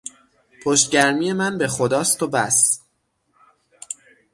[0.65, 2.81] پشت گرمی من به خداست و بس.